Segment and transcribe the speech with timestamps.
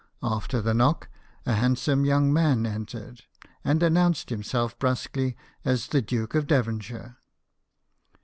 [0.23, 1.09] After the knock,
[1.45, 3.21] a hand some young man entered,
[3.63, 7.17] and announced him self brusquely as the Duke of Devonshire.